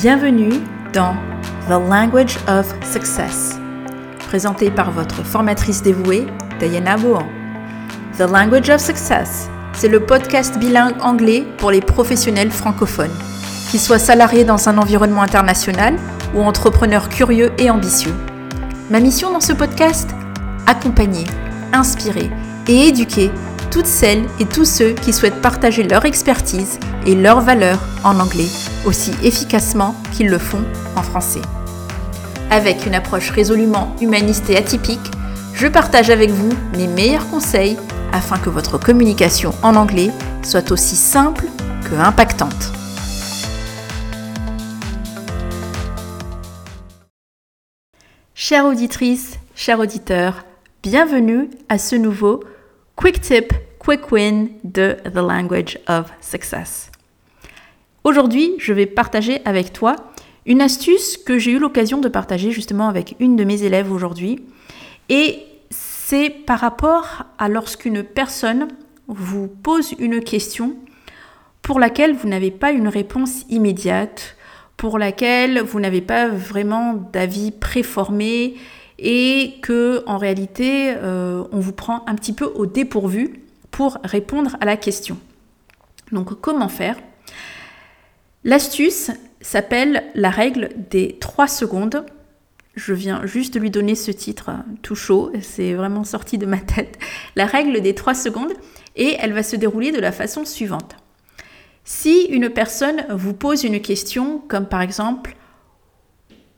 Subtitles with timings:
[0.00, 0.52] Bienvenue
[0.92, 1.16] dans
[1.66, 3.58] The Language of Success,
[4.28, 6.28] présenté par votre formatrice dévouée,
[6.60, 7.26] Diana Bohan.
[8.16, 13.10] The Language of Success, c'est le podcast bilingue anglais pour les professionnels francophones,
[13.72, 15.96] qu'ils soient salariés dans un environnement international
[16.32, 18.14] ou entrepreneurs curieux et ambitieux.
[18.90, 20.10] Ma mission dans ce podcast
[20.68, 21.24] Accompagner,
[21.72, 22.30] inspirer
[22.68, 23.32] et éduquer
[23.72, 28.46] toutes celles et tous ceux qui souhaitent partager leur expertise et leurs valeurs en anglais
[28.88, 30.64] aussi efficacement qu'ils le font
[30.96, 31.42] en français.
[32.50, 35.10] Avec une approche résolument humaniste et atypique,
[35.54, 37.76] je partage avec vous mes meilleurs conseils
[38.12, 40.10] afin que votre communication en anglais
[40.42, 41.44] soit aussi simple
[41.84, 42.72] que impactante.
[48.34, 50.46] Chère auditrice, chers auditeurs,
[50.82, 52.42] bienvenue à ce nouveau
[52.96, 56.87] Quick Tip, Quick Win de The Language of Success.
[58.08, 59.94] Aujourd'hui, je vais partager avec toi
[60.46, 64.46] une astuce que j'ai eu l'occasion de partager justement avec une de mes élèves aujourd'hui.
[65.10, 68.68] Et c'est par rapport à lorsqu'une personne
[69.08, 70.74] vous pose une question
[71.60, 74.36] pour laquelle vous n'avez pas une réponse immédiate,
[74.78, 78.54] pour laquelle vous n'avez pas vraiment d'avis préformé
[78.98, 84.56] et que en réalité euh, on vous prend un petit peu au dépourvu pour répondre
[84.62, 85.18] à la question.
[86.10, 86.96] Donc comment faire
[88.44, 92.06] L'astuce s'appelle la règle des 3 secondes.
[92.76, 94.50] Je viens juste de lui donner ce titre
[94.82, 96.98] tout chaud, c'est vraiment sorti de ma tête.
[97.34, 98.52] La règle des 3 secondes
[98.94, 100.96] et elle va se dérouler de la façon suivante.
[101.84, 105.34] Si une personne vous pose une question comme par exemple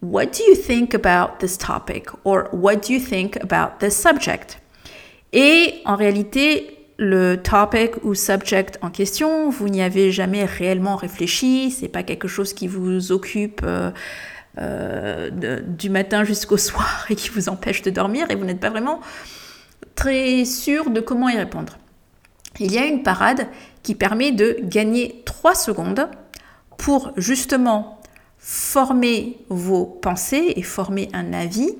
[0.03, 2.06] What do you think about this topic?
[2.25, 4.58] Or What do you think about this subject?
[5.33, 11.70] Et en réalité, le topic ou subject en question, vous n'y avez jamais réellement réfléchi,
[11.70, 13.91] c'est pas quelque chose qui vous occupe euh,
[14.59, 15.31] euh,
[15.67, 19.01] du matin jusqu'au soir et qui vous empêche de dormir et vous n'êtes pas vraiment
[19.95, 21.79] très sûr de comment y répondre.
[22.58, 23.47] Il y a une parade
[23.83, 26.07] qui permet de gagner 3 secondes
[26.77, 28.03] pour justement
[28.36, 31.70] former vos pensées et former un avis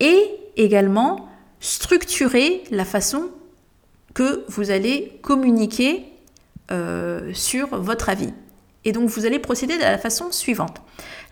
[0.00, 0.18] et
[0.56, 1.28] également
[1.60, 3.30] structurer la façon
[4.14, 6.04] que vous allez communiquer
[6.70, 8.32] euh, sur votre avis.
[8.84, 10.80] Et donc vous allez procéder de la façon suivante.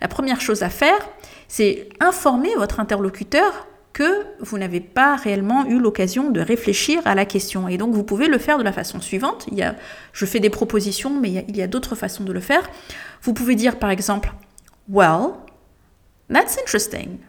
[0.01, 1.07] La première chose à faire,
[1.47, 7.25] c'est informer votre interlocuteur que vous n'avez pas réellement eu l'occasion de réfléchir à la
[7.25, 7.67] question.
[7.67, 9.45] Et donc vous pouvez le faire de la façon suivante.
[9.51, 9.75] Il y a,
[10.13, 12.39] je fais des propositions, mais il y a, il y a d'autres façons de le
[12.39, 12.67] faire.
[13.21, 14.33] Vous pouvez dire par exemple,
[14.89, 15.35] Well,
[16.27, 17.19] that's interesting.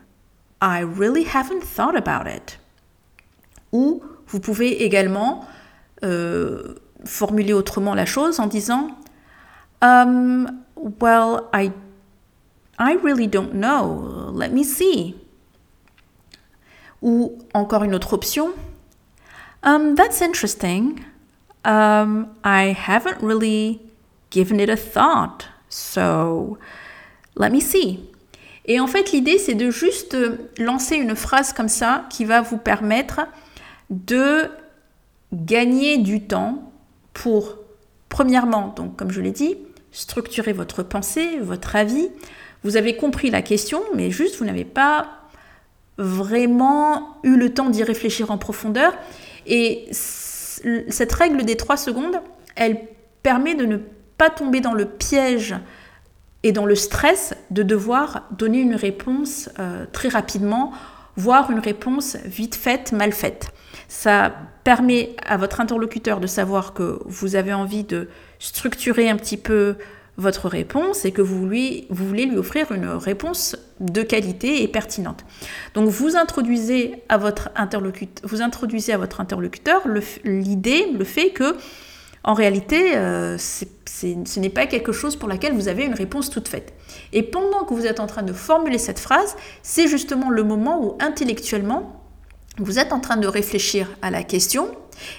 [0.60, 2.58] I really haven't thought about it.
[3.74, 5.44] Ou vous pouvez également
[6.04, 8.88] euh, formuler autrement la chose en disant
[9.82, 10.48] um,
[11.00, 11.72] Well, I,
[12.78, 14.30] I really don't know.
[14.32, 15.16] Let me see.
[17.02, 18.50] Ou encore une autre option.
[19.64, 21.04] Um, that's interesting.
[21.64, 23.80] Um, I haven't really
[24.30, 25.48] given it a thought.
[25.68, 26.58] So,
[27.36, 28.08] let me see.
[28.66, 30.16] Et en fait, l'idée, c'est de juste
[30.58, 33.20] lancer une phrase comme ça qui va vous permettre
[33.90, 34.50] de
[35.32, 36.72] gagner du temps
[37.12, 37.56] pour,
[38.08, 39.56] premièrement, donc comme je l'ai dit,
[39.92, 42.08] structurer votre pensée, votre avis.
[42.62, 45.08] Vous avez compris la question, mais juste vous n'avez pas
[45.96, 48.92] vraiment eu le temps d'y réfléchir en profondeur.
[49.46, 52.20] Et cette règle des trois secondes,
[52.56, 52.80] elle
[53.22, 53.78] permet de ne
[54.18, 55.54] pas tomber dans le piège
[56.42, 60.72] et dans le stress de devoir donner une réponse euh, très rapidement,
[61.16, 63.53] voire une réponse vite faite, mal faite.
[63.88, 64.34] Ça
[64.64, 68.08] permet à votre interlocuteur de savoir que vous avez envie de
[68.38, 69.76] structurer un petit peu
[70.16, 74.68] votre réponse et que vous, lui, vous voulez lui offrir une réponse de qualité et
[74.68, 75.24] pertinente.
[75.74, 79.82] Donc vous introduisez à votre interlocuteur,
[80.24, 81.56] l'idée, le, fait que
[82.22, 86.48] en réalité, euh, ce n'est pas quelque chose pour laquelle vous avez une réponse toute
[86.48, 86.72] faite.
[87.12, 90.82] Et pendant que vous êtes en train de formuler cette phrase, c'est justement le moment
[90.82, 92.03] où intellectuellement,
[92.58, 94.68] vous êtes en train de réfléchir à la question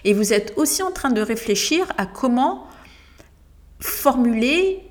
[0.03, 2.67] et vous êtes aussi en train de réfléchir à comment
[3.79, 4.83] formuler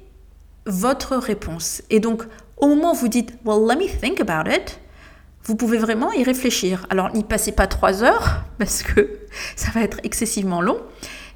[0.67, 1.82] votre réponse.
[1.91, 2.23] Et donc,
[2.56, 4.79] au moment où vous dites, well, let me think about it,
[5.44, 6.87] vous pouvez vraiment y réfléchir.
[6.91, 9.19] Alors, n'y passez pas trois heures parce que
[9.56, 10.79] ça va être excessivement long,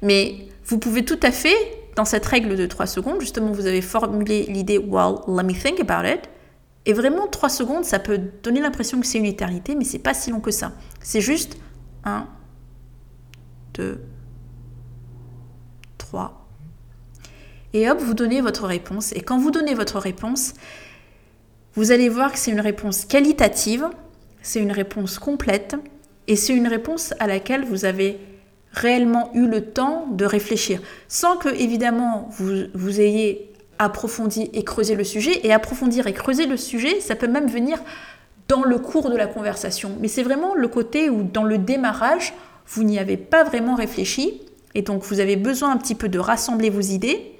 [0.01, 1.55] mais vous pouvez tout à fait,
[1.95, 5.79] dans cette règle de trois secondes, justement, vous avez formulé l'idée, well, let me think
[5.79, 6.29] about it,
[6.85, 10.13] et vraiment, 3 secondes, ça peut donner l'impression que c'est une éternité, mais c'est pas
[10.13, 10.71] si long que ça.
[11.01, 11.57] C'est juste
[12.05, 12.27] 1,
[13.73, 14.01] 2,
[15.97, 16.47] 3.
[17.73, 19.11] et hop, vous donnez votre réponse.
[19.13, 20.53] Et quand vous donnez votre réponse,
[21.75, 23.87] vous allez voir que c'est une réponse qualitative,
[24.41, 25.75] c'est une réponse complète
[26.27, 28.19] et c'est une réponse à laquelle vous avez
[28.71, 33.48] réellement eu le temps de réfléchir, sans que évidemment vous, vous ayez
[33.79, 35.45] approfondi et creusé le sujet.
[35.45, 37.79] Et approfondir et creuser le sujet, ça peut même venir
[38.47, 39.95] dans le cours de la conversation.
[39.99, 42.33] Mais c'est vraiment le côté où dans le démarrage,
[42.67, 44.41] vous n'y avez pas vraiment réfléchi
[44.75, 47.35] et donc vous avez besoin un petit peu de rassembler vos idées.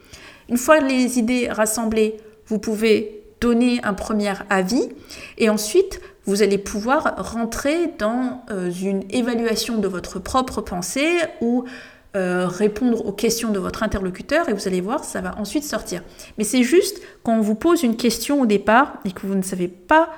[0.50, 4.90] Une fois les idées rassemblées, vous pouvez donner un premier avis
[5.38, 11.10] et ensuite vous allez pouvoir rentrer dans euh, une évaluation de votre propre pensée
[11.42, 11.66] ou
[12.16, 16.02] euh, répondre aux questions de votre interlocuteur et vous allez voir, ça va ensuite sortir.
[16.38, 19.44] Mais c'est juste quand on vous pose une question au départ et que vous ne
[19.44, 20.10] savez pas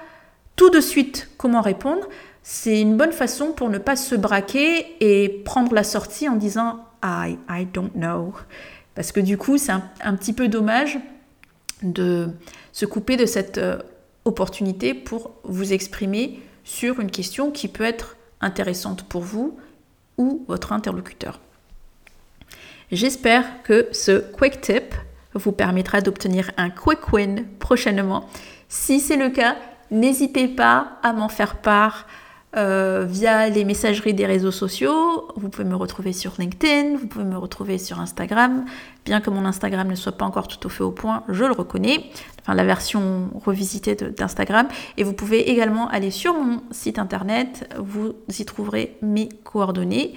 [0.55, 2.07] tout de suite comment répondre,
[2.43, 6.85] c'est une bonne façon pour ne pas se braquer et prendre la sortie en disant
[7.03, 8.33] I, I don't know.
[8.95, 10.99] Parce que du coup, c'est un, petit peu dommage
[11.83, 12.29] de
[12.71, 13.79] se couper de cette euh,
[14.25, 19.57] opportunité pour vous exprimer sur une question qui peut être intéressante pour vous
[20.17, 21.39] ou votre interlocuteur.
[22.91, 24.93] J'espère que ce quick tip
[25.33, 28.25] vous permettra d'obtenir un quick win prochainement.
[28.67, 29.55] Si c'est le cas,
[29.91, 32.05] n'hésitez pas à m'en faire part
[32.57, 35.29] euh, via les messageries des réseaux sociaux.
[35.37, 38.65] Vous pouvez me retrouver sur LinkedIn, vous pouvez me retrouver sur Instagram.
[39.05, 41.53] Bien que mon Instagram ne soit pas encore tout au fait au point, je le
[41.53, 42.09] reconnais.
[42.41, 44.67] Enfin, la version revisitée d'Instagram.
[44.97, 47.73] Et vous pouvez également aller sur mon site internet.
[47.79, 50.13] Vous y trouverez mes coordonnées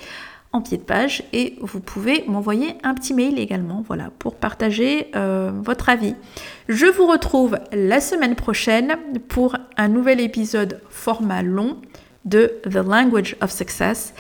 [0.55, 5.09] en pied de page et vous pouvez m'envoyer un petit mail également voilà pour partager
[5.17, 6.15] euh, votre avis.
[6.69, 8.97] Je vous retrouve la semaine prochaine
[9.29, 11.77] pour un nouvel épisode format long
[12.25, 14.15] de The Language of Success.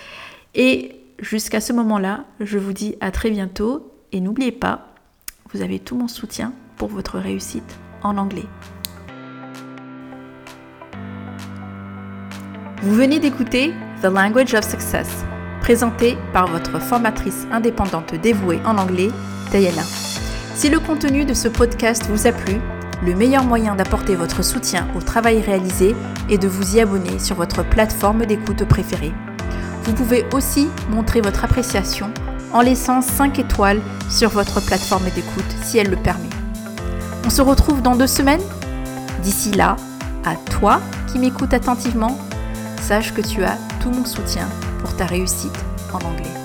[0.56, 4.88] Et jusqu'à ce moment-là, je vous dis à très bientôt et n'oubliez pas,
[5.52, 8.46] vous avez tout mon soutien pour votre réussite en anglais.
[12.82, 13.72] Vous venez d'écouter
[14.02, 15.23] The Language of Success,
[15.64, 19.08] présenté par votre formatrice indépendante dévouée en anglais,
[19.50, 19.80] Diana.
[20.54, 22.60] Si le contenu de ce podcast vous a plu,
[23.02, 25.96] le meilleur moyen d'apporter votre soutien au travail réalisé
[26.28, 29.14] est de vous y abonner sur votre plateforme d'écoute préférée.
[29.84, 32.10] Vous pouvez aussi montrer votre appréciation
[32.52, 33.80] en laissant 5 étoiles
[34.10, 36.28] sur votre plateforme d'écoute si elle le permet.
[37.24, 38.42] On se retrouve dans deux semaines
[39.22, 39.76] D'ici là,
[40.26, 42.18] à toi qui m'écoutes attentivement,
[42.82, 44.46] sache que tu as tout mon soutien
[44.84, 45.64] pour ta réussite
[45.94, 46.43] en anglais.